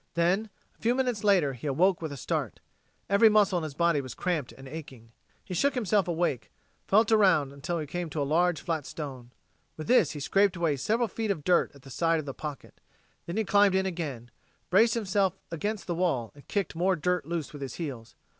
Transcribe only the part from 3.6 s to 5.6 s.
his body was cramped and aching. He